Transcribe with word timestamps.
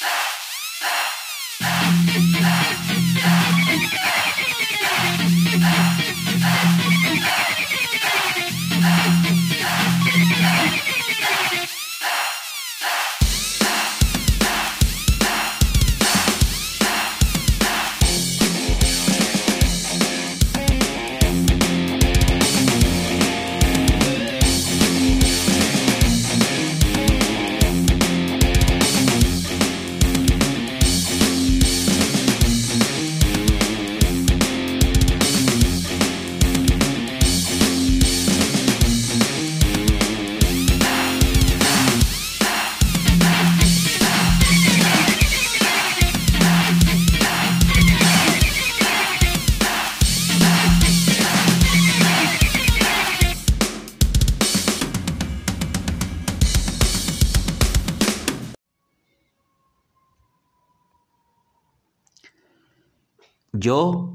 Yeah. 0.00 0.08
Yo 63.60 64.14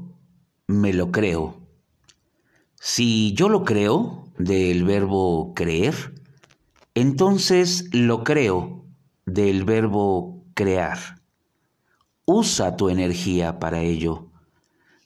me 0.66 0.92
lo 0.92 1.12
creo. 1.12 1.60
Si 2.80 3.32
yo 3.34 3.48
lo 3.48 3.64
creo, 3.64 4.24
del 4.38 4.82
verbo 4.82 5.54
creer, 5.54 6.20
entonces 6.96 7.88
lo 7.92 8.24
creo, 8.24 8.84
del 9.24 9.62
verbo 9.64 10.44
crear. 10.54 10.98
Usa 12.24 12.76
tu 12.76 12.88
energía 12.88 13.60
para 13.60 13.82
ello. 13.82 14.32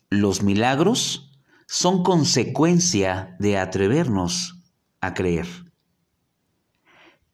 Los 0.08 0.42
milagros 0.42 1.30
son 1.66 2.02
consecuencia 2.02 3.36
de 3.40 3.58
atrevernos 3.58 4.56
a 5.02 5.12
creer. 5.12 5.48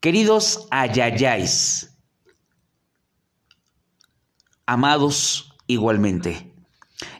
Queridos 0.00 0.66
ayayáis, 0.72 1.96
amados 4.66 5.54
igualmente, 5.68 6.55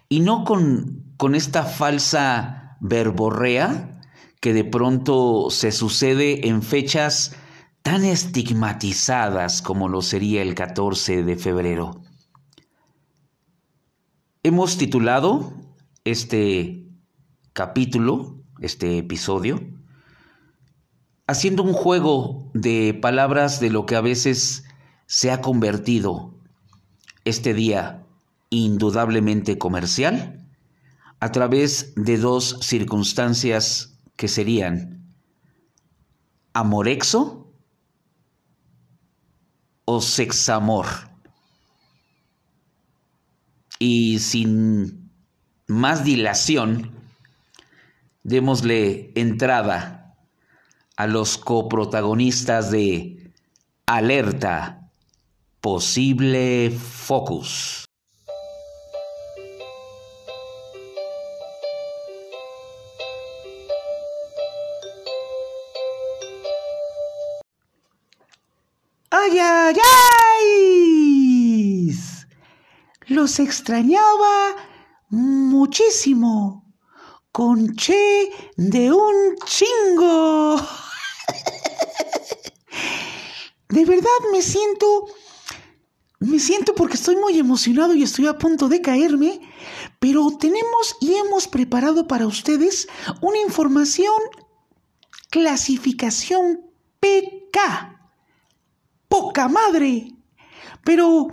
y 0.08 0.20
no 0.20 0.44
con, 0.44 1.14
con 1.16 1.34
esta 1.34 1.64
falsa 1.64 2.76
verborrea 2.80 4.00
que 4.40 4.52
de 4.52 4.64
pronto 4.64 5.48
se 5.50 5.72
sucede 5.72 6.48
en 6.48 6.62
fechas 6.62 7.34
tan 7.82 8.04
estigmatizadas 8.04 9.62
como 9.62 9.88
lo 9.88 10.02
sería 10.02 10.42
el 10.42 10.54
14 10.54 11.22
de 11.22 11.36
febrero. 11.36 12.02
Hemos 14.42 14.76
titulado 14.78 15.52
este 16.04 16.88
capítulo, 17.52 18.44
este 18.60 18.98
episodio, 18.98 19.60
haciendo 21.26 21.62
un 21.64 21.72
juego 21.72 22.50
de 22.54 22.94
palabras 22.94 23.58
de 23.58 23.70
lo 23.70 23.86
que 23.86 23.96
a 23.96 24.00
veces 24.00 24.64
se 25.06 25.32
ha 25.32 25.40
convertido 25.40 26.34
este 27.24 27.54
día 27.54 28.05
indudablemente 28.50 29.58
comercial 29.58 30.46
a 31.20 31.32
través 31.32 31.94
de 31.96 32.18
dos 32.18 32.58
circunstancias 32.62 33.98
que 34.16 34.28
serían 34.28 35.14
amorexo 36.52 37.52
o 39.84 40.00
sexamor. 40.00 40.86
Y 43.78 44.18
sin 44.20 45.10
más 45.66 46.04
dilación, 46.04 46.92
démosle 48.22 49.12
entrada 49.14 50.14
a 50.96 51.06
los 51.06 51.36
coprotagonistas 51.36 52.70
de 52.70 53.32
Alerta, 53.86 54.90
posible 55.60 56.70
focus. 56.70 57.85
¡Ay! 69.28 69.76
Los 73.08 73.40
extrañaba 73.40 74.54
muchísimo. 75.08 76.64
Conché 77.32 78.30
de 78.56 78.92
un 78.92 79.34
chingo. 79.44 80.56
De 83.68 83.84
verdad 83.84 84.08
me 84.32 84.42
siento... 84.42 85.06
Me 86.20 86.38
siento 86.38 86.74
porque 86.74 86.94
estoy 86.94 87.16
muy 87.16 87.38
emocionado 87.38 87.94
y 87.94 88.02
estoy 88.04 88.26
a 88.26 88.38
punto 88.38 88.68
de 88.68 88.80
caerme, 88.80 89.40
pero 89.98 90.30
tenemos 90.38 90.96
y 91.00 91.14
hemos 91.14 91.46
preparado 91.46 92.06
para 92.06 92.26
ustedes 92.26 92.88
una 93.20 93.38
información 93.38 94.14
clasificación 95.30 96.62
PK 97.00 97.95
poca 99.08 99.48
madre. 99.48 100.12
Pero 100.84 101.28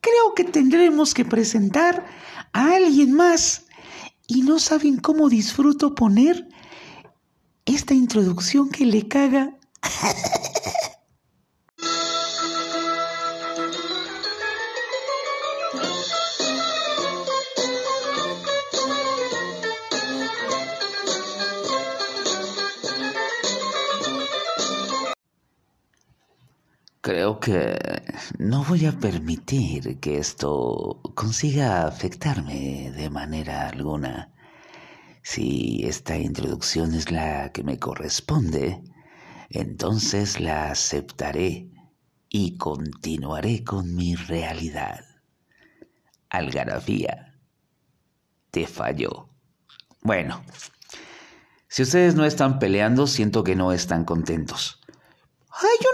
creo 0.00 0.34
que 0.34 0.44
tendremos 0.44 1.14
que 1.14 1.24
presentar 1.24 2.06
a 2.52 2.74
alguien 2.74 3.12
más 3.12 3.66
y 4.26 4.42
no 4.42 4.58
saben 4.58 4.98
cómo 4.98 5.28
disfruto 5.28 5.94
poner 5.94 6.48
esta 7.64 7.94
introducción 7.94 8.68
que 8.68 8.86
le 8.86 9.08
caga. 9.08 9.56
Creo 27.04 27.38
que 27.38 27.76
no 28.38 28.64
voy 28.64 28.86
a 28.86 28.92
permitir 28.92 30.00
que 30.00 30.16
esto 30.16 31.02
consiga 31.14 31.86
afectarme 31.86 32.92
de 32.92 33.10
manera 33.10 33.68
alguna. 33.68 34.32
Si 35.22 35.84
esta 35.84 36.16
introducción 36.16 36.94
es 36.94 37.10
la 37.10 37.52
que 37.52 37.62
me 37.62 37.78
corresponde, 37.78 38.82
entonces 39.50 40.40
la 40.40 40.70
aceptaré 40.70 41.68
y 42.30 42.56
continuaré 42.56 43.64
con 43.64 43.94
mi 43.94 44.14
realidad. 44.14 45.04
Algarabía, 46.30 47.34
te 48.50 48.66
falló. 48.66 49.28
Bueno, 50.00 50.42
si 51.68 51.82
ustedes 51.82 52.14
no 52.14 52.24
están 52.24 52.58
peleando, 52.58 53.06
siento 53.06 53.44
que 53.44 53.56
no 53.56 53.72
están 53.72 54.06
contentos. 54.06 54.80
Ay, 55.56 55.76
yo 55.80 55.88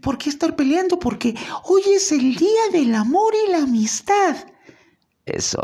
por 0.00 0.18
qué 0.18 0.30
estar 0.30 0.56
peleando 0.56 0.98
porque 0.98 1.34
hoy 1.64 1.82
es 1.94 2.12
el 2.12 2.34
día 2.36 2.68
del 2.72 2.94
amor 2.94 3.32
y 3.46 3.50
la 3.50 3.58
amistad. 3.58 4.36
Eso 5.24 5.62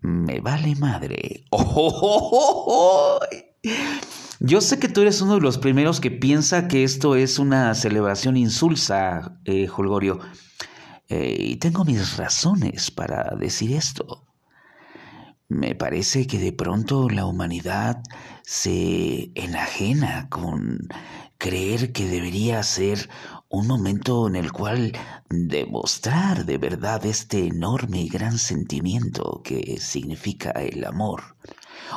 me 0.00 0.40
vale 0.40 0.74
madre. 0.76 1.44
¡Oh, 1.50 3.20
Yo 4.40 4.60
sé 4.60 4.80
que 4.80 4.88
tú 4.88 5.02
eres 5.02 5.20
uno 5.20 5.36
de 5.36 5.40
los 5.40 5.58
primeros 5.58 6.00
que 6.00 6.10
piensa 6.10 6.66
que 6.66 6.82
esto 6.82 7.14
es 7.14 7.38
una 7.38 7.74
celebración 7.74 8.36
insulsa, 8.36 9.38
eh, 9.44 9.68
Holgorio. 9.68 10.18
Eh, 11.08 11.36
y 11.38 11.56
tengo 11.56 11.84
mis 11.84 12.16
razones 12.16 12.90
para 12.90 13.36
decir 13.38 13.72
esto. 13.72 14.26
Me 15.48 15.74
parece 15.74 16.26
que 16.26 16.38
de 16.38 16.52
pronto 16.52 17.08
la 17.08 17.26
humanidad 17.26 18.02
se 18.42 19.30
enajena 19.34 20.28
con 20.30 20.88
creer 21.42 21.90
que 21.90 22.06
debería 22.06 22.62
ser 22.62 23.10
un 23.48 23.66
momento 23.66 24.28
en 24.28 24.36
el 24.36 24.52
cual 24.52 24.92
demostrar 25.28 26.46
de 26.46 26.56
verdad 26.56 27.04
este 27.04 27.48
enorme 27.48 28.02
y 28.02 28.08
gran 28.08 28.38
sentimiento 28.38 29.40
que 29.42 29.80
significa 29.80 30.52
el 30.52 30.84
amor, 30.84 31.34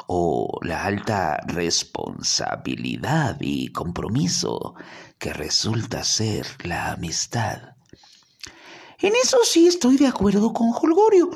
o 0.07 0.57
la 0.63 0.83
alta 0.83 1.37
responsabilidad 1.45 3.37
y 3.39 3.67
compromiso 3.67 4.73
que 5.19 5.31
resulta 5.31 6.03
ser 6.03 6.47
la 6.63 6.93
amistad. 6.93 7.75
En 8.97 9.13
eso 9.21 9.37
sí 9.43 9.67
estoy 9.67 9.97
de 9.97 10.07
acuerdo 10.07 10.53
con 10.53 10.71
Holgorio, 10.73 11.29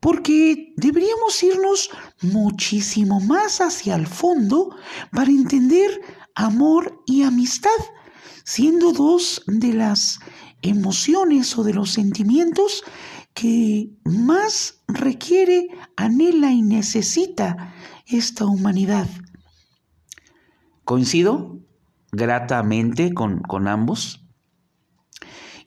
porque 0.00 0.72
deberíamos 0.78 1.42
irnos 1.42 1.90
muchísimo 2.22 3.20
más 3.20 3.60
hacia 3.60 3.94
el 3.96 4.06
fondo 4.06 4.74
para 5.10 5.30
entender 5.30 6.00
amor 6.34 7.02
y 7.06 7.22
amistad, 7.22 7.70
siendo 8.44 8.92
dos 8.92 9.42
de 9.46 9.72
las 9.72 10.18
emociones 10.62 11.56
o 11.58 11.64
de 11.64 11.74
los 11.74 11.90
sentimientos 11.90 12.84
que 13.34 13.90
más 14.04 14.82
requiere, 14.88 15.68
anhela 15.96 16.52
y 16.52 16.62
necesita 16.62 17.74
esta 18.06 18.44
humanidad. 18.46 19.08
Coincido 20.84 21.60
gratamente 22.12 23.14
con, 23.14 23.40
con 23.40 23.68
ambos. 23.68 24.22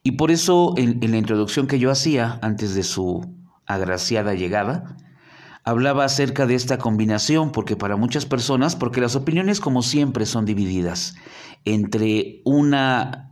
Y 0.04 0.12
por 0.12 0.30
eso 0.30 0.76
en, 0.78 1.00
la 1.00 1.18
introducción 1.18 1.66
que 1.66 1.80
yo 1.80 1.90
hacía 1.90 2.38
antes 2.44 2.76
de 2.76 2.84
su 2.84 3.26
agraciada 3.66 4.36
llegada, 4.36 4.98
hablaba 5.66 6.06
acerca 6.06 6.46
de 6.46 6.56
esta 6.56 6.78
combinación, 6.78 7.52
porque 7.52 7.76
para 7.76 7.98
muchas 7.98 8.26
personas, 8.26 8.76
porque 8.76 9.02
las 9.02 9.16
opiniones 9.16 9.60
como 9.60 9.82
siempre 9.82 10.26
son 10.26 10.46
divididas 10.46 11.16
entre 11.66 12.42
una 12.46 13.32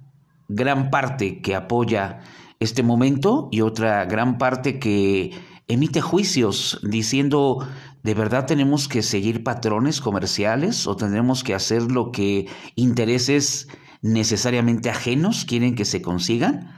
gran 0.49 0.89
parte 0.89 1.41
que 1.41 1.55
apoya 1.55 2.19
este 2.59 2.83
momento 2.83 3.47
y 3.51 3.61
otra 3.61 4.05
gran 4.05 4.37
parte 4.37 4.79
que 4.79 5.31
emite 5.67 6.01
juicios 6.01 6.79
diciendo 6.83 7.65
¿De 8.03 8.13
verdad 8.13 8.45
tenemos 8.45 8.89
que 8.89 9.01
seguir 9.01 9.45
patrones 9.45 10.01
comerciales 10.01 10.87
o 10.87 10.97
tendremos 10.97 11.41
que 11.41 11.55
hacer 11.55 11.83
lo 11.83 12.11
que 12.11 12.47
intereses 12.75 13.69
necesariamente 14.01 14.89
ajenos 14.89 15.45
quieren 15.45 15.75
que 15.75 15.85
se 15.85 16.01
consigan? 16.01 16.69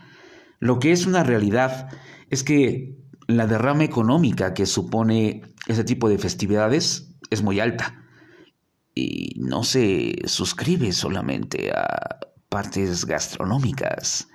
Lo 0.60 0.78
que 0.78 0.92
es 0.92 1.08
una 1.08 1.24
realidad 1.24 1.90
es 2.30 2.44
que 2.44 2.96
la 3.27 3.48
derrama 3.48 3.83
económica 3.83 4.54
que 4.54 4.66
supone 4.66 5.42
ese 5.68 5.83
tipo 5.83 6.10
de 6.10 6.18
festividades 6.18 7.16
es 7.30 7.42
muy 7.42 7.60
alta 7.60 8.04
y 8.94 9.33
no 9.38 9.63
se 9.63 10.16
suscribe 10.25 10.92
solamente 10.92 11.72
a 11.72 12.19
partes 12.50 13.06
gastronómicas 13.06 14.27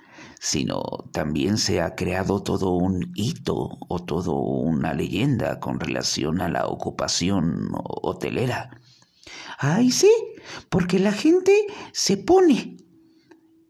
sino 0.43 0.81
también 1.13 1.59
se 1.59 1.81
ha 1.81 1.93
creado 1.93 2.41
todo 2.41 2.71
un 2.71 3.11
hito 3.13 3.77
o 3.87 3.99
toda 4.03 4.33
una 4.33 4.95
leyenda 4.95 5.59
con 5.59 5.79
relación 5.79 6.41
a 6.41 6.49
la 6.49 6.65
ocupación 6.65 7.69
hotelera. 7.73 8.71
Ay, 9.59 9.91
sí, 9.91 10.11
porque 10.69 10.97
la 10.97 11.11
gente 11.11 11.53
se 11.91 12.17
pone, 12.17 12.77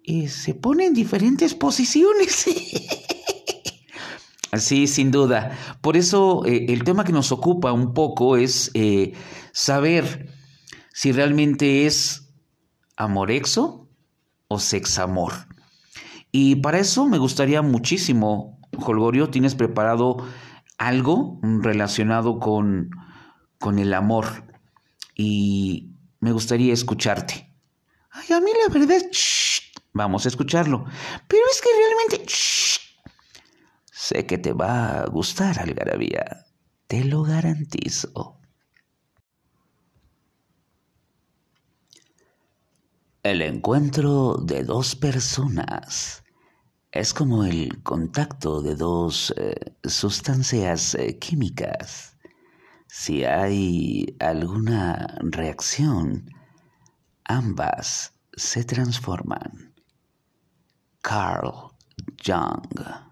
y 0.02 0.30
se 0.30 0.54
pone 0.54 0.86
en 0.86 0.94
diferentes 0.94 1.54
posiciones. 1.56 2.46
Sí, 4.58 4.88
sin 4.88 5.12
duda. 5.12 5.58
Por 5.82 5.96
eso 5.96 6.46
eh, 6.46 6.66
el 6.70 6.84
tema 6.84 7.04
que 7.04 7.14
nos 7.14 7.32
ocupa 7.32 7.72
un 7.72 7.94
poco 7.94 8.36
es 8.36 8.70
eh, 8.74 9.14
saber 9.54 10.30
si 10.94 11.12
realmente 11.12 11.86
es 11.86 12.34
amorexo 12.98 13.90
o 14.48 14.60
sexamor. 14.60 15.34
Y 16.32 16.58
para 16.58 16.80
eso 16.80 17.08
me 17.08 17.18
gustaría 17.18 17.62
muchísimo, 17.62 18.60
Holgorio, 18.78 19.30
tienes 19.30 19.56
preparado 19.56 20.18
algo 20.78 21.40
relacionado 21.42 22.40
con, 22.40 22.90
con 23.60 23.80
el 23.80 23.94
amor 23.94 24.44
y 25.16 25.92
me 26.20 26.32
gustaría 26.32 26.74
escucharte. 26.74 27.54
Ay, 28.12 28.36
a 28.36 28.42
mí 28.42 28.52
la 28.66 28.74
verdad, 28.74 29.02
vamos 29.94 30.26
a 30.26 30.30
escucharlo. 30.30 30.86
Pero 31.28 31.44
es 31.52 31.62
que 31.62 31.70
realmente, 31.78 32.34
sé 34.12 34.26
que 34.26 34.38
te 34.38 34.54
va 34.54 35.02
a 35.02 35.08
gustar, 35.08 35.60
Algarabía, 35.60 36.46
te 36.88 37.04
lo 37.06 37.24
garantizo. 37.24 38.40
El 43.24 43.42
encuentro 43.42 44.38
de 44.38 44.64
dos 44.64 44.96
personas 44.96 46.24
es 46.92 47.14
como 47.14 47.46
el 47.46 47.82
contacto 47.84 48.62
de 48.62 48.76
dos 48.76 49.34
eh, 49.38 49.78
sustancias 49.84 50.96
eh, 50.96 51.18
químicas. 51.20 52.18
Si 52.88 53.24
hay 53.24 54.18
alguna 54.20 55.16
reacción, 55.22 56.30
ambas 57.24 58.14
se 58.36 58.66
transforman. 58.66 59.74
Carl 61.02 61.72
Jung. 62.26 63.11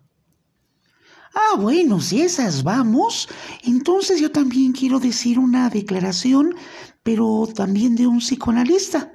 Ah, 1.34 1.58
bueno, 1.58 2.02
si 2.02 2.22
esas 2.22 2.64
vamos, 2.64 3.30
entonces 3.64 4.20
yo 4.20 4.32
también 4.32 4.72
quiero 4.72 5.00
decir 5.00 5.38
una 5.38 5.70
declaración, 5.70 6.56
pero 7.04 7.48
también 7.54 7.96
de 7.96 8.08
un 8.08 8.20
psicoanalista. 8.20 9.14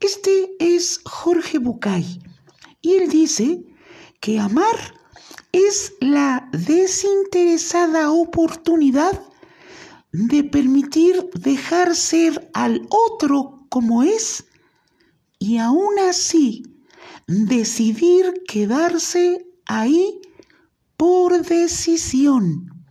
Este 0.00 0.54
es 0.58 1.00
Jorge 1.04 1.58
Bucay 1.58 2.20
y 2.82 2.94
él 2.94 3.08
dice 3.08 3.64
que 4.20 4.38
amar 4.38 5.00
es 5.52 5.94
la 6.00 6.48
desinteresada 6.52 8.10
oportunidad 8.10 9.22
de 10.12 10.44
permitir 10.44 11.30
dejar 11.34 11.94
ser 11.96 12.50
al 12.52 12.86
otro 12.90 13.66
como 13.70 14.02
es 14.02 14.44
y 15.38 15.58
aún 15.58 15.98
así 15.98 16.62
decidir 17.26 18.42
quedarse 18.46 19.46
ahí 19.66 20.20
por 20.96 21.42
decisión. 21.42 22.84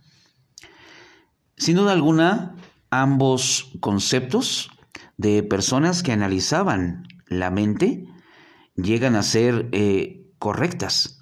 Sin 1.56 1.76
duda 1.76 1.92
alguna, 1.92 2.56
ambos 2.90 3.72
conceptos 3.80 4.70
de 5.16 5.42
personas 5.42 6.02
que 6.02 6.12
analizaban 6.12 7.06
la 7.26 7.50
mente 7.50 8.06
llegan 8.76 9.16
a 9.16 9.22
ser 9.22 9.68
eh, 9.72 10.26
correctas. 10.38 11.18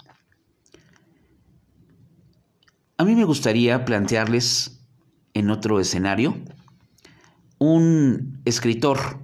A 2.97 3.05
mí 3.05 3.15
me 3.15 3.25
gustaría 3.25 3.85
plantearles 3.85 4.79
en 5.33 5.49
otro 5.49 5.79
escenario 5.79 6.35
un 7.59 8.41
escritor, 8.45 9.19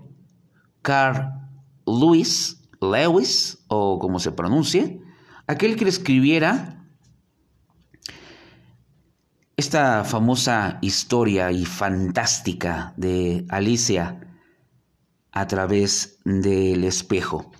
Carl 0.81 1.39
Lewis, 1.85 2.61
Lewis, 2.79 3.65
o 3.67 3.99
como 3.99 4.19
se 4.19 4.31
pronuncie, 4.31 5.01
aquel 5.47 5.75
que 5.75 5.87
escribiera 5.89 6.78
esta 9.59 10.05
famosa 10.05 10.79
historia 10.81 11.51
y 11.51 11.65
fantástica 11.65 12.93
de 12.95 13.45
Alicia 13.49 14.21
a 15.33 15.47
través 15.47 16.19
del 16.23 16.85
espejo. 16.85 17.51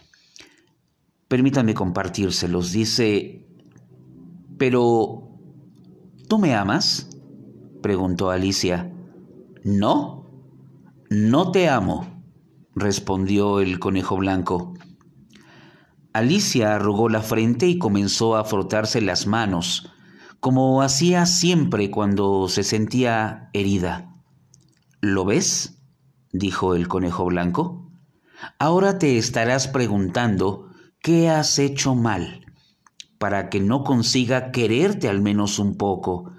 Permítanme 1.28 1.74
compartírselos. 1.74 2.72
Dice, 2.72 3.46
pero, 4.58 5.30
¿tú 6.30 6.40
me 6.40 6.56
amas? 6.56 7.10
preguntó 7.82 8.32
Alicia. 8.32 8.94
No, 9.66 10.26
no 11.10 11.52
te 11.52 11.68
amo, 11.68 12.24
respondió 12.76 13.60
el 13.60 13.78
conejo 13.78 14.16
blanco. 14.16 14.74
Alicia 16.14 16.76
arrugó 16.76 17.10
la 17.10 17.22
frente 17.22 17.68
y 17.68 17.78
comenzó 17.78 18.38
a 18.38 18.46
frotarse 18.46 19.02
las 19.02 19.28
manos, 19.28 19.92
como 20.40 20.82
hacía 20.82 21.26
siempre 21.26 21.92
cuando 21.92 22.48
se 22.48 22.64
sentía 22.64 23.50
herida. 23.54 24.16
¿Lo 25.02 25.26
ves? 25.26 25.80
dijo 26.32 26.76
el 26.76 26.88
conejo 26.88 27.26
blanco. 27.26 27.92
Ahora 28.58 29.00
te 29.00 29.18
estarás 29.18 29.68
preguntando 29.68 30.70
qué 31.02 31.30
has 31.30 31.60
hecho 31.60 31.96
mal 31.96 32.46
para 33.18 33.50
que 33.50 33.60
no 33.60 33.84
consiga 33.84 34.52
quererte 34.52 35.10
al 35.10 35.22
menos 35.22 35.60
un 35.60 35.76
poco. 35.76 36.32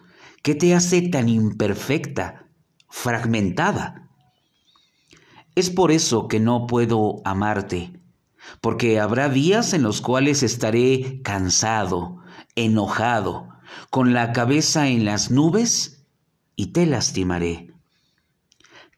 ¿Qué 0.42 0.54
te 0.54 0.74
hace 0.74 1.02
tan 1.02 1.28
imperfecta, 1.28 2.46
fragmentada? 2.88 4.08
Es 5.54 5.68
por 5.68 5.90
eso 5.90 6.26
que 6.26 6.40
no 6.40 6.66
puedo 6.66 7.20
amarte, 7.24 8.00
porque 8.62 8.98
habrá 8.98 9.28
días 9.28 9.74
en 9.74 9.82
los 9.82 10.00
cuales 10.00 10.42
estaré 10.42 11.20
cansado, 11.22 12.18
enojado, 12.54 13.48
con 13.90 14.12
la 14.12 14.32
cabeza 14.32 14.88
en 14.88 15.04
las 15.04 15.30
nubes 15.30 16.06
y 16.56 16.68
te 16.68 16.86
lastimaré. 16.86 17.72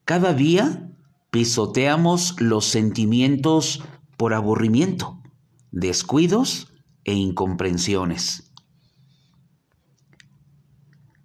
Cada 0.05 0.35
día 0.35 0.91
pisoteamos 1.31 2.41
los 2.41 2.65
sentimientos 2.67 3.83
por 4.17 4.35
aburrimiento, 4.35 5.23
descuidos 5.71 6.73
e 7.05 7.15
incomprensiones. 7.15 8.53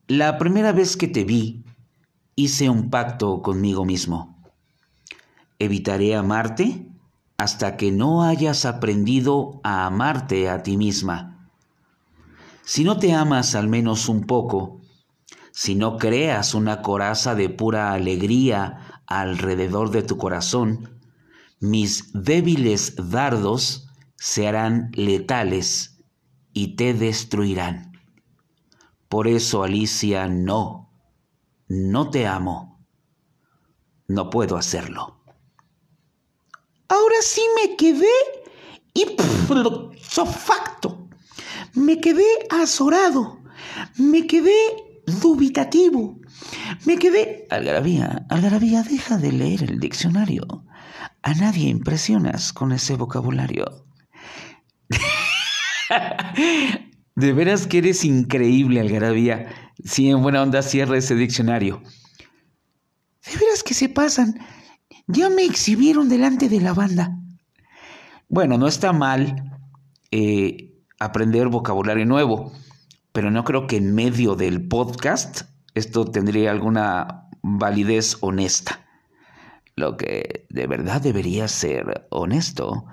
La 0.07 0.37
primera 0.37 0.71
vez 0.71 0.95
que 0.95 1.07
te 1.07 1.25
vi, 1.25 1.65
hice 2.35 2.69
un 2.69 2.89
pacto 2.89 3.41
conmigo 3.41 3.83
mismo. 3.83 4.41
Evitaré 5.59 6.15
amarte 6.15 6.87
hasta 7.37 7.77
que 7.77 7.91
no 7.91 8.23
hayas 8.23 8.65
aprendido 8.65 9.59
a 9.63 9.85
amarte 9.85 10.49
a 10.49 10.63
ti 10.63 10.77
misma. 10.77 11.36
Si 12.67 12.83
no 12.83 12.99
te 12.99 13.13
amas 13.13 13.55
al 13.55 13.69
menos 13.69 14.09
un 14.09 14.25
poco, 14.25 14.81
si 15.53 15.75
no 15.75 15.97
creas 15.97 16.53
una 16.53 16.81
coraza 16.81 17.33
de 17.33 17.47
pura 17.47 17.93
alegría 17.93 19.01
alrededor 19.07 19.89
de 19.89 20.03
tu 20.03 20.17
corazón, 20.17 20.99
mis 21.61 22.11
débiles 22.11 22.95
dardos 22.97 23.87
se 24.17 24.49
harán 24.49 24.91
letales 24.95 26.03
y 26.51 26.75
te 26.75 26.93
destruirán. 26.93 27.93
Por 29.07 29.29
eso, 29.29 29.63
Alicia, 29.63 30.27
no, 30.27 30.91
no 31.69 32.09
te 32.09 32.27
amo. 32.27 32.85
No 34.09 34.29
puedo 34.29 34.57
hacerlo. 34.57 35.21
Ahora 36.89 37.15
sí 37.21 37.43
me 37.55 37.77
quedé 37.77 38.11
y 38.93 39.05
facto. 40.25 41.06
Me 41.77 42.01
quedé 42.01 42.25
azorado. 42.49 43.43
Me 43.97 44.25
quedé 44.25 44.51
dubitativo. 45.21 46.19
Me 46.85 46.97
quedé... 46.97 47.45
Algarabía, 47.51 48.25
Algarabía, 48.29 48.81
deja 48.81 49.17
de 49.17 49.31
leer 49.31 49.63
el 49.63 49.79
diccionario. 49.79 50.65
A 51.21 51.33
nadie 51.35 51.69
impresionas 51.69 52.51
con 52.51 52.71
ese 52.71 52.95
vocabulario. 52.95 53.85
de 57.15 57.33
veras 57.33 57.67
que 57.67 57.77
eres 57.77 58.03
increíble, 58.03 58.79
Algarabía. 58.79 59.71
Si 59.83 60.09
en 60.09 60.23
buena 60.23 60.41
onda 60.41 60.63
cierra 60.63 60.97
ese 60.97 61.13
diccionario. 61.13 61.83
De 63.23 63.37
veras 63.37 63.61
que 63.63 63.75
se 63.75 63.87
pasan. 63.87 64.39
Ya 65.05 65.29
me 65.29 65.43
exhibieron 65.43 66.09
delante 66.09 66.49
de 66.49 66.59
la 66.59 66.73
banda. 66.73 67.19
Bueno, 68.29 68.57
no 68.57 68.67
está 68.67 68.93
mal 68.93 69.59
eh, 70.09 70.66
aprender 70.99 71.47
vocabulario 71.47 72.05
nuevo, 72.05 72.51
pero 73.11 73.31
no 73.31 73.43
creo 73.43 73.67
que 73.67 73.77
en 73.77 73.93
medio 73.93 74.35
del 74.35 74.67
podcast 74.67 75.41
esto 75.75 76.05
tendría 76.05 76.51
alguna 76.51 77.29
validez 77.41 78.17
honesta. 78.21 78.85
Lo 79.75 79.95
que 79.95 80.47
de 80.49 80.67
verdad 80.67 81.01
debería 81.01 81.47
ser 81.47 82.07
honesto 82.09 82.85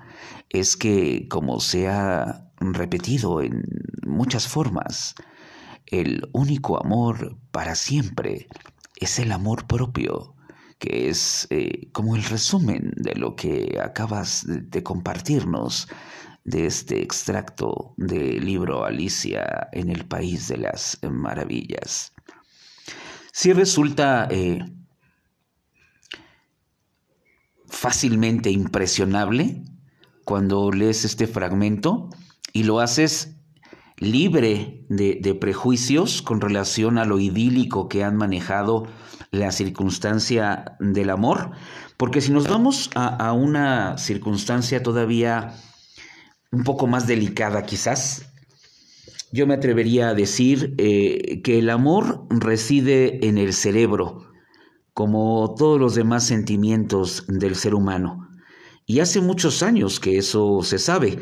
es 0.50 0.76
que, 0.76 1.28
como 1.28 1.60
se 1.60 1.88
ha 1.88 2.50
repetido 2.58 3.40
en 3.40 3.64
muchas 4.06 4.46
formas, 4.48 5.14
el 5.86 6.28
único 6.32 6.78
amor 6.82 7.38
para 7.50 7.74
siempre 7.74 8.48
es 8.96 9.18
el 9.18 9.32
amor 9.32 9.66
propio 9.66 10.34
que 10.78 11.08
es 11.08 11.46
eh, 11.50 11.88
como 11.92 12.16
el 12.16 12.24
resumen 12.24 12.92
de 12.96 13.14
lo 13.14 13.36
que 13.36 13.78
acabas 13.82 14.44
de, 14.46 14.82
compartirnos 14.82 15.88
de 16.44 16.66
este 16.66 17.02
extracto 17.02 17.94
del 17.96 18.44
libro 18.44 18.84
Alicia 18.84 19.68
en 19.72 19.90
el 19.90 20.06
País 20.06 20.48
de 20.48 20.58
las 20.58 20.98
Maravillas. 21.02 22.12
Si 23.32 23.52
resulta 23.52 24.28
eh, 24.30 24.64
fácilmente 27.66 28.50
impresionable 28.50 29.64
cuando 30.24 30.70
lees 30.70 31.04
este 31.04 31.26
fragmento 31.26 32.10
y 32.52 32.62
lo 32.62 32.80
haces 32.80 33.36
libre 33.96 34.84
de, 34.88 35.36
prejuicios 35.40 36.22
con 36.22 36.40
relación 36.40 36.98
a 36.98 37.04
lo 37.04 37.18
idílico 37.18 37.88
que 37.88 38.04
han 38.04 38.16
manejado 38.16 38.86
la 39.30 39.50
circunstancia 39.52 40.76
del 40.80 41.10
amor, 41.10 41.52
porque 41.96 42.20
si 42.20 42.32
nos 42.32 42.48
vamos 42.48 42.90
a, 42.94 43.32
una 43.32 43.98
circunstancia 43.98 44.82
todavía 44.82 45.54
un 46.54 46.62
poco 46.62 46.86
más 46.86 47.06
delicada 47.06 47.64
quizás, 47.64 48.26
yo 49.32 49.46
me 49.48 49.54
atrevería 49.54 50.10
a 50.10 50.14
decir 50.14 50.74
eh, 50.78 51.42
que 51.42 51.58
el 51.58 51.68
amor 51.68 52.24
reside 52.30 53.26
en 53.26 53.36
el 53.36 53.52
cerebro, 53.52 54.30
como 54.92 55.54
todos 55.58 55.80
los 55.80 55.96
demás 55.96 56.24
sentimientos 56.24 57.24
del 57.26 57.56
ser 57.56 57.74
humano. 57.74 58.28
Y 58.86 59.00
hace 59.00 59.20
muchos 59.20 59.64
años 59.64 59.98
que 59.98 60.18
eso 60.18 60.62
se 60.62 60.78
sabe, 60.78 61.18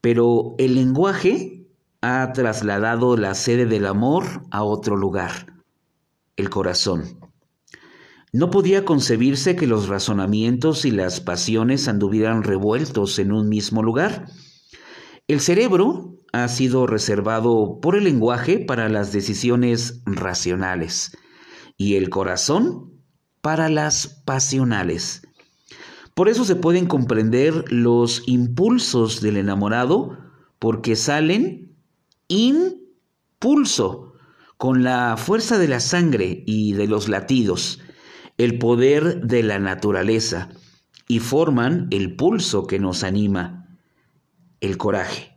pero 0.00 0.56
el 0.58 0.74
lenguaje 0.74 1.68
ha 2.00 2.32
trasladado 2.32 3.16
la 3.16 3.34
sede 3.34 3.66
del 3.66 3.86
amor 3.86 4.24
a 4.50 4.64
otro 4.64 4.96
lugar, 4.96 5.54
el 6.36 6.50
corazón. 6.50 7.20
No 8.32 8.50
podía 8.50 8.84
concebirse 8.84 9.54
que 9.54 9.68
los 9.68 9.86
razonamientos 9.86 10.84
y 10.84 10.90
las 10.90 11.20
pasiones 11.20 11.86
anduvieran 11.86 12.42
revueltos 12.42 13.20
en 13.20 13.30
un 13.30 13.48
mismo 13.48 13.84
lugar. 13.84 14.26
El 15.32 15.40
cerebro 15.40 16.18
ha 16.34 16.46
sido 16.46 16.86
reservado 16.86 17.78
por 17.80 17.96
el 17.96 18.04
lenguaje 18.04 18.58
para 18.58 18.90
las 18.90 19.12
decisiones 19.12 20.02
racionales 20.04 21.16
y 21.78 21.94
el 21.94 22.10
corazón 22.10 23.00
para 23.40 23.70
las 23.70 24.08
pasionales. 24.26 25.26
Por 26.12 26.28
eso 26.28 26.44
se 26.44 26.54
pueden 26.54 26.84
comprender 26.84 27.64
los 27.72 28.24
impulsos 28.26 29.22
del 29.22 29.38
enamorado 29.38 30.18
porque 30.58 30.96
salen 30.96 31.78
impulso, 32.28 34.12
con 34.58 34.84
la 34.84 35.16
fuerza 35.16 35.56
de 35.56 35.68
la 35.68 35.80
sangre 35.80 36.44
y 36.46 36.74
de 36.74 36.86
los 36.88 37.08
latidos, 37.08 37.80
el 38.36 38.58
poder 38.58 39.22
de 39.22 39.42
la 39.42 39.58
naturaleza, 39.58 40.50
y 41.08 41.20
forman 41.20 41.88
el 41.90 42.16
pulso 42.16 42.66
que 42.66 42.78
nos 42.78 43.02
anima, 43.02 43.61
el 44.62 44.78
coraje. 44.78 45.36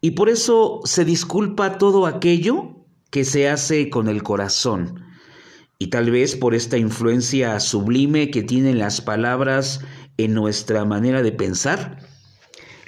Y 0.00 0.12
por 0.12 0.28
eso 0.28 0.80
se 0.84 1.04
disculpa 1.04 1.78
todo 1.78 2.06
aquello 2.06 2.84
que 3.10 3.24
se 3.24 3.48
hace 3.48 3.88
con 3.88 4.08
el 4.08 4.24
corazón, 4.24 5.04
y 5.78 5.88
tal 5.88 6.10
vez 6.10 6.36
por 6.36 6.54
esta 6.54 6.78
influencia 6.78 7.60
sublime 7.60 8.30
que 8.30 8.42
tienen 8.42 8.78
las 8.78 9.00
palabras 9.00 9.80
en 10.16 10.32
nuestra 10.32 10.84
manera 10.84 11.22
de 11.22 11.32
pensar, 11.32 11.98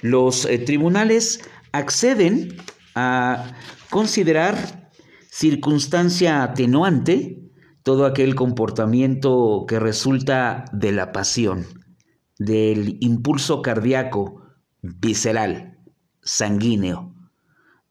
los 0.01 0.45
eh, 0.45 0.57
tribunales 0.57 1.41
acceden 1.71 2.57
a 2.95 3.53
considerar 3.89 4.91
circunstancia 5.29 6.41
atenuante 6.41 7.39
todo 7.83 8.05
aquel 8.05 8.35
comportamiento 8.35 9.65
que 9.67 9.79
resulta 9.79 10.65
de 10.73 10.91
la 10.91 11.11
pasión, 11.11 11.65
del 12.37 12.97
impulso 12.99 13.61
cardíaco, 13.61 14.41
visceral, 14.81 15.77
sanguíneo, 16.21 17.13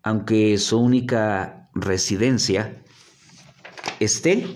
aunque 0.03 0.59
su 0.59 0.79
única 0.79 1.71
residencia 1.75 2.83
esté, 4.01 4.47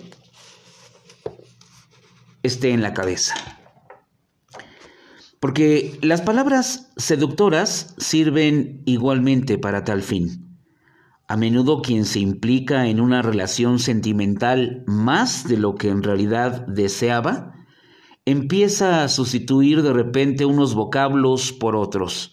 esté 2.43 2.71
en 2.71 2.83
la 2.83 2.95
cabeza. 2.95 3.35
Porque 5.41 5.99
las 6.03 6.21
palabras 6.21 6.93
seductoras 6.97 7.95
sirven 7.99 8.83
igualmente 8.87 9.59
para 9.59 9.85
tal 9.85 10.03
fin. 10.03 10.57
A 11.27 11.37
menudo 11.37 11.83
quien 11.83 12.05
se 12.05 12.21
implica 12.21 12.87
en 12.87 13.01
una 13.01 13.23
relación 13.23 13.79
sentimental 13.79 14.85
más 14.87 15.49
de 15.49 15.57
lo 15.57 15.75
que 15.75 15.89
en 15.89 16.03
realidad 16.03 16.67
deseaba, 16.67 17.55
empieza 18.25 19.03
a 19.03 19.09
sustituir 19.09 19.83
de 19.83 19.93
repente 19.93 20.45
unos 20.45 20.75
vocablos 20.75 21.53
por 21.53 21.77
otros. 21.77 22.33